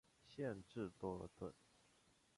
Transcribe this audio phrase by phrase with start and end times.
[0.25, 1.53] 县治多尔顿。